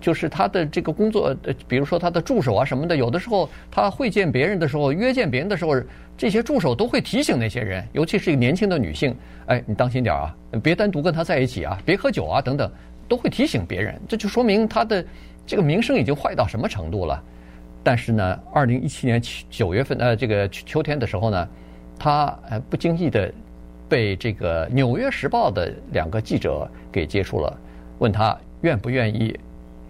[0.00, 5.80] 就是他的这个工作，呃，比如说他的助手啊什么的，有的时候他会见别人的时候，约见别人的时候，
[6.16, 9.14] 这些助手都会提醒那些人，尤其是一个年轻的女性，
[9.46, 12.68] 哎，你当心点啊，别单独跟他在一起啊，别喝酒啊，等等。
[13.08, 15.04] 都会提醒别人，这就说明他的
[15.46, 17.22] 这个名声已经坏到什么程度了。
[17.82, 21.48] 但是呢，二零一七年九月份呃，这个秋天的时候呢，
[21.98, 23.32] 他呃不经意的
[23.88, 27.58] 被这个《纽约时报》的两个记者给接触了，
[27.98, 29.38] 问他愿不愿意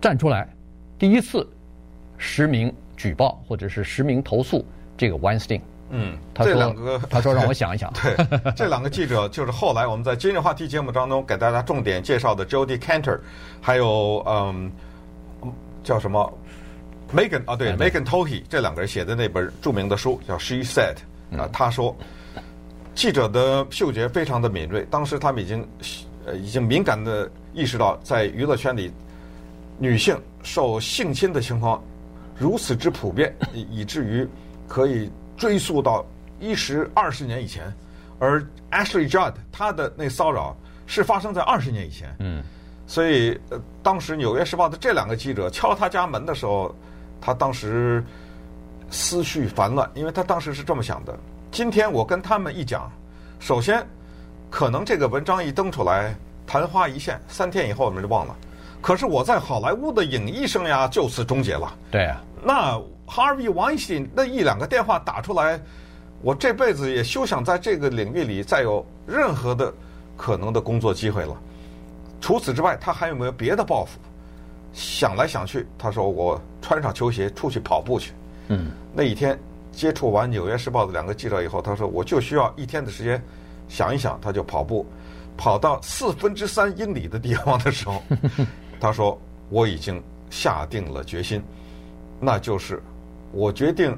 [0.00, 0.48] 站出来，
[0.96, 1.44] 第一次
[2.16, 4.64] 实名举报或者是实名投诉
[4.96, 5.60] 这个 Weinstein。
[5.90, 13.18] 嗯，这两个他说让我想一想， 对，这两个记者就是后来我们在今日话题节目当中给大家重点介绍的 Jody Cantor，
[13.60, 14.70] 还有嗯
[15.82, 16.30] 叫什么
[17.14, 20.96] ？Megan 啊，对，Megan Twohey 这两个人写的那本著名的书叫 She Said
[21.34, 21.96] 啊，他说
[22.94, 25.66] 记者的嗅觉非常的敏锐，当时他们已经
[26.26, 28.92] 呃已经敏感的意识到在娱乐圈里
[29.78, 31.82] 女性受性侵的情况
[32.36, 34.28] 如此之普遍，以以至于
[34.68, 35.10] 可以。
[35.38, 36.04] 追溯到
[36.40, 37.72] 一十二十年以前，
[38.18, 40.54] 而 Ashley Judd 他的那骚扰
[40.86, 42.14] 是发生在二十年以前。
[42.18, 42.42] 嗯，
[42.86, 46.74] 所以呃，当时《纽约时报》的这两个记者敲他家门的时候，
[47.20, 48.04] 他当时
[48.90, 51.16] 思绪烦乱，因为他当时是这么想的：
[51.52, 52.90] 今天我跟他们一讲，
[53.38, 53.86] 首先
[54.50, 56.14] 可能这个文章一登出来，
[56.46, 58.36] 昙花一现，三天以后我们就忘了。
[58.82, 61.72] 可是我在好莱坞的影艺生涯就此终结了。
[61.90, 62.80] 对啊，那。
[63.08, 65.60] Harvey Weinstein 那一两个电话打出来，
[66.20, 69.72] 我这辈子也休想在这个领域里再有任何的
[70.16, 71.36] 可能的工作机会了。
[72.20, 73.98] 除此之外，他还有没有别的抱负？
[74.72, 78.12] 想来想去，他说：“我穿上球鞋出去跑步去。”
[78.48, 79.38] 嗯，那一天
[79.72, 83.22] 接触完《纽约时报》的两个记者以后，他说：“我就需要一天的时间
[83.68, 84.84] 想一想。”他就跑步，
[85.36, 88.02] 跑到四分之三英里的地方的时候，
[88.78, 89.18] 他说
[89.48, 91.42] ：“我已经下定了决心，
[92.20, 92.82] 那就是。”
[93.32, 93.96] 我决定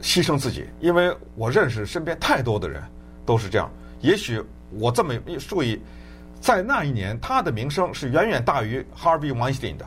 [0.00, 2.82] 牺牲自己，因为我认识身边太多的人
[3.26, 3.70] 都是这样。
[4.00, 5.14] 也许我这么
[5.46, 5.78] 注意，
[6.40, 9.86] 在那一年，他的名声是远远大于 Harvey Weinstein 的。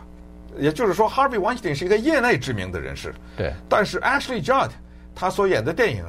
[0.59, 3.11] 也就是说，Harvey Weinstein 是一个业内知名的人士。
[3.35, 3.51] 对。
[3.67, 4.69] 但是 Ashley Judd
[5.15, 6.05] 他所演的电影，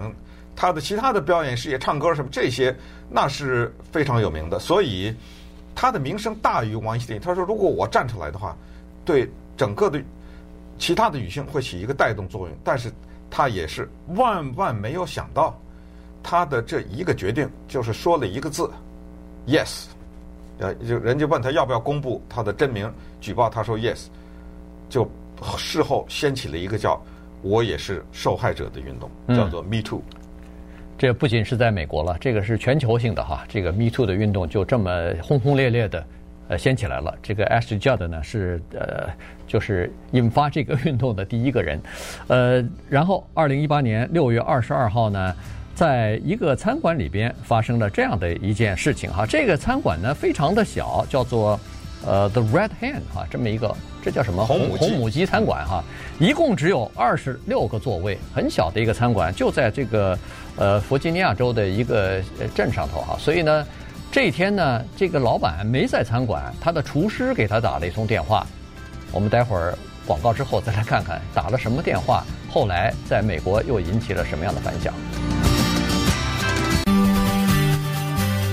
[0.55, 2.77] 他的其他的表演事业、唱歌什么这些，
[3.09, 4.59] 那是非常有名的。
[4.59, 5.17] 所以
[5.75, 7.19] 他的名声大于 Weinstein。
[7.19, 8.55] 他说：“如果我站出来的话，
[9.03, 9.99] 对整个的。”
[10.79, 12.93] 其他的女性会起一个带动作用，但是
[13.31, 15.59] 他也是万万没有想到，
[16.23, 18.71] 他的这一个决定就是说了一个字
[19.47, 19.87] ，yes，
[20.59, 24.07] 呃，就人家问他要不要公布他的真名举报，他说 yes，
[24.89, 25.09] 就
[25.57, 27.01] 事后掀起了一个叫
[27.43, 30.03] “我也是受害者”的运动，叫做 Me Too。
[30.11, 30.17] 嗯，
[30.97, 36.05] 这不仅是在美国了，这个是全球性的哈，这个 Me Too 的运动就这么轰轰烈烈的。
[36.49, 37.17] 呃，掀起来了。
[37.23, 39.09] 这个 Ashley Judd 呢，是呃，
[39.47, 41.81] 就是引发这个运动的第一个人。
[42.27, 45.35] 呃，然后二零一八年六月二十二号呢，
[45.75, 49.25] 在一个餐馆里边发生了这样的一件事情哈。
[49.25, 51.59] 这个餐馆呢非常的小，叫做
[52.07, 55.83] 呃 The Red Hen 哈，这么一个这叫什么红红母鸡餐馆哈，
[56.21, 60.19] 一共只有二十六个座位，很小的一个餐馆，就在这个
[60.57, 62.21] 呃弗吉尼亚州的一个
[62.55, 63.67] 镇上头哈，所以呢。
[64.15, 68.47] 这一天呢，这个老板没在餐馆，他的厨师给他打了一通电话。
[69.11, 74.95] 我们待会儿广告之后再来看看打了什么电话，后来在美国又引起了什么样的反响。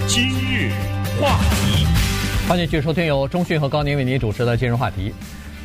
[0.08, 0.72] 今日
[1.22, 1.86] 话题，
[2.50, 5.14] 欢迎继续收听由中讯和高宁为您主持的《今日话题》。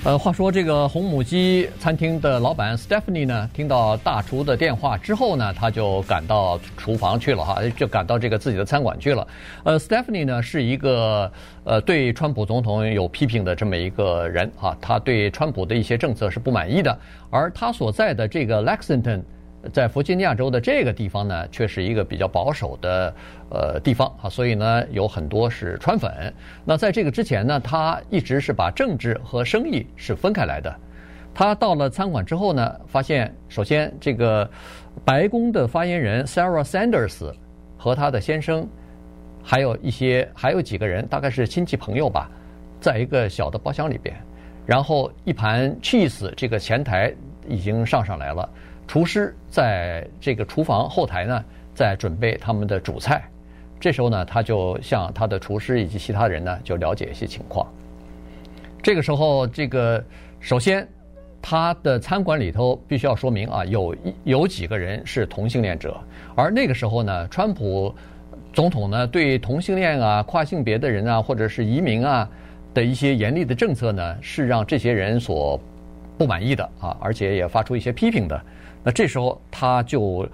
[0.06, 9.26] 呃，话说这个红母鸡餐厅的老板 Stephanie 呢，听到大厨的电话之后呢，他就赶到厨房去了哈，就赶到这个自己的餐馆去了。
[9.64, 11.28] 呃，Stephanie 呢是一个
[11.64, 16.96] 呃对川普总统有批评的这么一个人哈，他对川普的一些政策是不满意的，
[17.28, 19.22] 而他所在的这个 Lexington。
[19.72, 23.14] 在弗吉尼亚州的这个地方呢，却是一个比较保守的
[23.50, 26.32] 呃地方啊，所以呢有很多是川粉。
[26.64, 30.74] 那在这个之前呢，他一直是把政治和生意是分开来的。
[31.34, 34.48] 他到了餐馆之后呢，发现首先这个
[35.04, 37.30] 白宫的发言人 Sarah Sanders
[37.76, 38.66] 和他的先生，
[39.42, 42.30] 还有一些还有几个人，大概是亲戚朋友吧，
[42.80, 44.16] 在一个小的包厢里边，
[44.64, 47.14] 然后一盘 cheese 这个前台
[47.46, 48.48] 已经上上来了。
[48.86, 51.44] 厨师在这个厨房后台呢，
[51.74, 53.22] 在准备他们的主菜。
[53.78, 57.66] 这时候呢，他就向他的厨师以及其他人呢，就了解一些情况。
[58.82, 60.02] 这个时候，这个
[60.40, 60.86] 首先
[61.42, 63.94] 他的餐馆里头必须要说明啊，有
[64.24, 66.00] 有几个人是同性恋者。
[66.34, 67.94] 而那个时候呢，川普
[68.52, 72.28] 总统呢，对同性恋啊、跨性别的人啊，或者是移民啊
[72.72, 75.60] 的一些严厉的政策呢，是让这些人所
[76.18, 78.40] 不满意的啊，而且也发出一些批评的。
[78.82, 80.26] 那这时候他就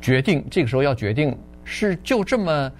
[0.00, 2.70] 决定，这个时候要决定是就这么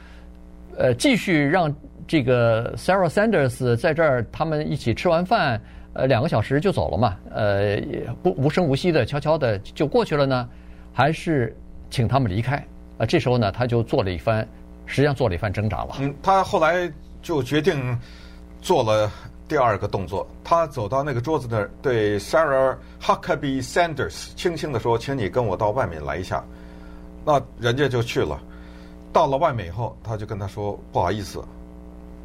[0.77, 1.75] 呃继续让
[2.07, 5.61] 这个 Sarah Sanders 在这儿，他们一起吃完饭，
[5.95, 7.81] 呃两个小时就走了嘛，呃
[8.23, 10.49] 不无声无息的悄悄的就过去了呢，
[10.93, 11.57] 还是
[11.89, 12.57] 请他们离开？
[12.99, 14.47] 啊，这时候呢他就做了一番，
[14.85, 15.97] 实际上做了一番挣扎了。
[16.01, 17.99] 嗯，他后来就决定
[18.61, 19.11] 做了。
[19.55, 26.43] 第二个动作，他走到那个桌子那儿，对 Sarah Huckabee Sanders 轻轻地说：“请你跟我到外面来一下。”
[27.25, 28.37] 那人家就去了。
[29.13, 31.41] 到了外面以后，他就跟他说：“不好意思，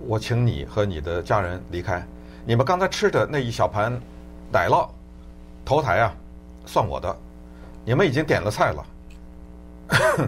[0.08, 2.04] 我请你和你的家人离开。
[2.48, 3.92] 你们刚才吃的那一小盘
[4.52, 4.90] 奶酪，
[5.64, 6.12] 头台啊，
[6.66, 7.16] 算我的。
[7.86, 8.84] 你们已经点了菜了，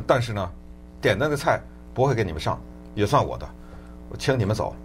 [0.05, 0.47] 但是呢，
[1.01, 1.59] 点的那个菜
[1.95, 2.61] 不会给你们上，
[2.93, 3.49] 也算我的。
[4.09, 4.75] 我请你们走。”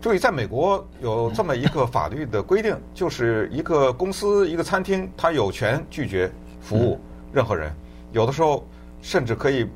[0.00, 6.98] 注意，在美国有这么一个法律的规定，就是一个公司、一个餐厅，它有权拒绝服务
[7.34, 7.70] 任何人，
[8.12, 8.66] 有的时候
[9.02, 9.68] 甚至可以，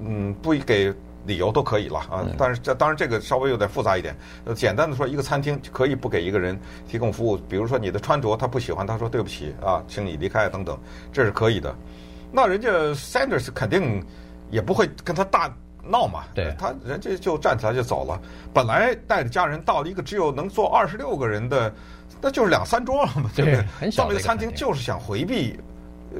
[0.00, 0.92] 嗯，不给
[1.26, 2.26] 理由都可以了啊。
[2.36, 4.16] 但是这当然这个稍微有点复杂一点。
[4.56, 10.76] 简单的说，一个餐厅可以不给一个人提供服务，比如说你的穿着他不喜欢，他说对不起啊，请你离开等等，
[11.12, 11.72] 这是可以的。
[12.32, 14.02] 那人家 Sanders 肯定
[14.50, 15.54] 也不会跟他大。
[15.88, 18.20] 闹嘛，对，他人家就站起来就走了。
[18.52, 21.72] 本来带着家人到了一个只有能坐二十六个人的，
[22.20, 23.64] 那就是两三桌了嘛，对不对？
[23.78, 25.58] 很小的一个餐厅，就是想回避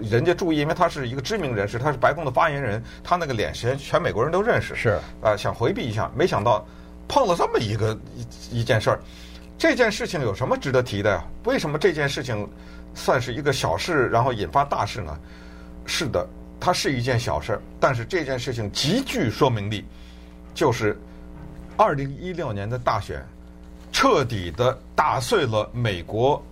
[0.03, 6.65] 人家注意，因为他是一个知名人士，他是白宫的发言人，他那个脸全全美国人都认识，是啊，想回避一下，没想到
[7.09, 7.99] 碰了这么一个
[8.51, 9.01] 一一件事儿。
[9.59, 11.25] 这件事情有什么值得提的呀？
[11.45, 12.47] 为什么这件事情
[12.95, 15.19] 算是一个小事，然后引发大事呢？
[15.87, 16.27] 是的。
[16.59, 19.85] 它是一件小事，但是这件事情极具说明力，
[20.55, 20.99] 就是
[21.77, 23.25] 二零一六年的大选，
[23.93, 26.43] 彻底的打碎了美国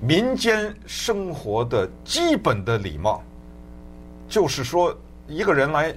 [0.00, 3.22] 民间生活的基本的礼貌。
[4.28, 4.96] 就是说，
[5.28, 5.94] 一个人来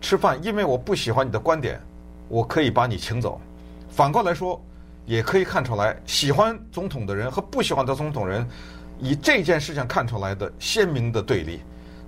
[0.00, 1.80] 吃饭，因为我不喜欢你的观点，
[2.28, 3.40] 我可以把你请走。
[3.90, 4.60] 反过来说，
[5.06, 8.46] 也可以看出来，喜欢总统的人和不喜欢的总统人，
[8.98, 11.60] 以这件事情看出来的鲜明的对立。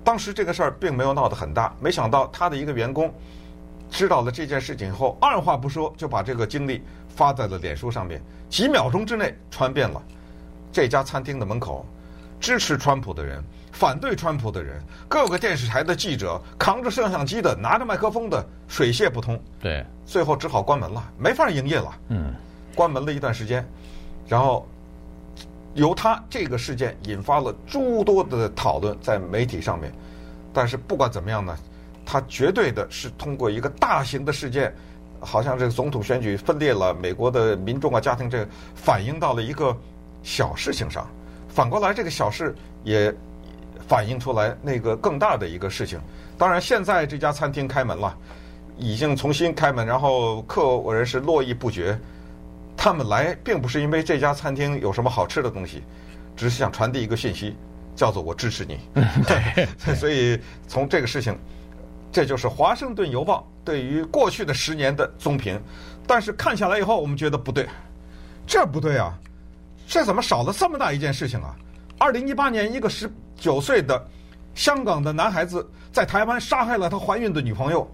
[0.02, 3.12] 当时这个事儿并没有闹得很大，没想到他的一个员工
[3.90, 10.02] 知道了这件事情以后，二话不说就把这个经历发在了脸书上面，几秒钟之内传遍了
[10.72, 11.84] 这家餐厅的门口，
[12.40, 19.38] 支持川普的人、反对川普的人、各个电视台的记者、扛着摄像机的、拿着麦克风的，水泄不通。
[19.60, 21.92] 对，最后只好关门了，没法营业了。
[22.08, 22.34] 嗯，
[22.74, 23.68] 关门了一段时间，
[24.26, 24.66] 然后。
[25.74, 29.92] 由他这个事件引发了诸多的讨论在媒体上面，
[30.52, 31.56] 但是不管怎么样呢，
[32.04, 34.74] 他绝对的是通过一个大型的事件，
[35.20, 39.76] 好像这个总统选举分裂了美国的民众啊家庭，这反映到了一个
[40.22, 41.08] 小事情上。
[41.48, 43.14] 反过来，这个小事也
[43.86, 46.00] 反映出来那个更大的一个事情。
[46.36, 48.16] 当然，现在这家餐厅开门了，
[48.76, 51.98] 已经重新开门，然后客人是络绎不绝。
[52.82, 55.82] 他们来并不是因为这家餐厅有什么好吃的东西，
[56.34, 57.54] 只是想传递一个信息，
[57.94, 58.80] 叫做“我支持你”。
[59.28, 61.38] 对，所以从这个事情，
[62.10, 65.60] 这就是《华盛顿邮报》对于过去的十年的综评。
[66.06, 67.68] 但是看下来以后，我们觉得不对，
[68.46, 69.12] 这不对啊！
[69.86, 71.54] 这怎么少了这么大一件事情啊？
[71.98, 74.02] 二零一八年，一个十九岁的
[74.54, 77.86] 香港的男孩子在台湾杀害了他怀孕的女朋友，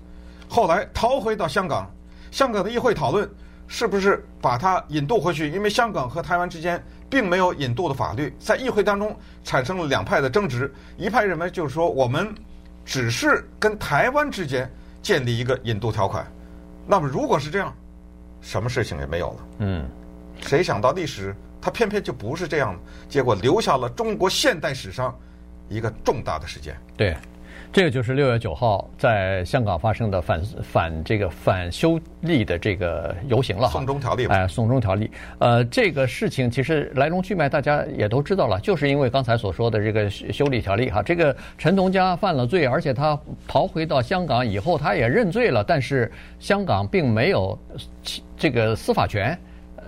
[0.49, 1.93] 后来逃回到香港，
[2.31, 3.29] 香港的议会讨论。
[3.69, 5.51] 是不是把他引渡回去？
[5.51, 12.33] 因为香港和台湾之间并没有引渡的法律，在议会当中产生了两派的争执，一派认为就是说我们
[12.85, 14.71] 只是跟台湾之间
[15.03, 16.27] 建立一个引渡条款，
[16.87, 17.75] 那么如果是这样，
[18.41, 19.37] 什么事情也没有了。
[19.59, 19.89] 嗯，
[20.41, 25.17] 谁想到历史它偏偏就不是这样，结果留下了中国现代史上
[25.69, 26.77] 一个重大的事件。
[26.97, 27.17] 对。
[27.73, 33.69] 这个就是六月九号在香港发生的反反这个反修例的这个游行了。
[33.69, 34.27] 送中条例。
[34.29, 35.11] 哎，送中条例。
[35.39, 47.59] 呃，这个事情其实来龙去脉大家也都知道了，就是因为刚才所说的这个修例条例哈，这个陈同佳犯了罪，而且他逃回到香港以后，他也认罪了，但是香港并没有
[48.39, 49.39] 这个司法权，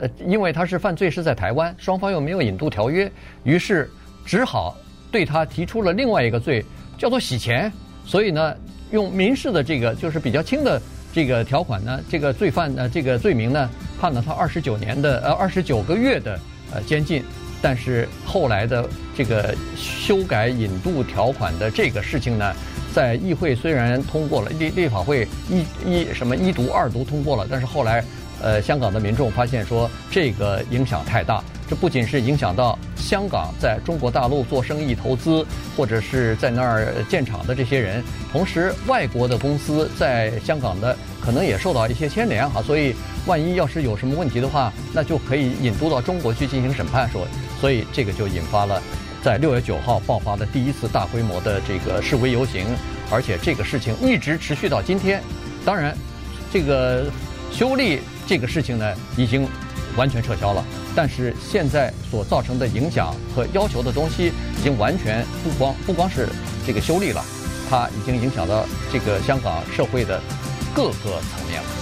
[0.01, 3.11] 呃，因为他是犯罪是在台湾，双方又没有引渡条约，
[3.45, 3.89] 于是
[4.27, 4.77] 只好
[5.11, 6.63] 对他提出了另外一个罪。
[6.99, 7.73] 叫做洗钱，
[8.05, 8.55] 所以呢，
[8.91, 10.83] 用民事的这个就是比较轻的
[11.13, 13.71] 这个条款呢，这个罪犯呢，这个罪名呢，
[14.01, 16.39] 判了他二十九年的呃二十九个月的
[16.75, 17.23] 呃监禁。
[17.61, 22.55] 但是后来的这个修改引渡条款的这个事情呢，
[22.95, 28.05] 在议会虽然通过了，立立法会一一什么一读二读通过了，但是后来
[28.43, 31.43] 呃香港的民众发现说这个影响太大。
[31.69, 35.45] 这不仅是影响到香港在中国大陆做生意、投资，
[35.77, 42.63] 或者是在那儿建厂的这些人，同时外国的公司在香港的可能也受到一些牵连哈。
[42.63, 42.95] 所以，
[43.27, 47.07] 万一要是有什么问题的话，那就可以引渡到中国去进行审判。
[47.11, 47.29] 说，
[47.61, 48.83] 所以这个就引发了
[49.23, 52.65] 在六月九号爆发的第一次大规模的这个示威游行，
[53.11, 55.23] 而且这个事情一直持续到今天。
[55.67, 55.95] 当然，
[56.51, 57.05] 这个
[57.53, 59.49] 修例这个事情呢，已经
[59.97, 60.63] 完全撤销了。
[60.95, 66.29] 但是现在所造成的影响和要求的东西，已经完全不光不光是
[66.67, 67.25] 这个修例了，
[67.71, 70.21] 它已经影响到这个香港社会的
[70.75, 71.78] 各个层面了。